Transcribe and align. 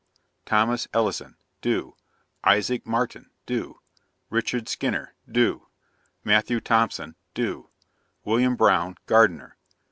THOMAS 0.47 0.87
ELLISON} 0.95 1.37
do. 1.71 1.95
ISAAC 2.43 2.87
MARTIN} 2.87 3.29
do. 3.51 3.81
RICHARD 4.31 4.67
SKINNER} 4.67 5.13
do. 5.39 5.67
MATTHEW 6.23 6.59
THOMPSON} 6.61 7.13
do. 7.35 7.69
WILLIAM 8.25 8.55
BROWN 8.55 8.95
Gardener. 9.05 9.57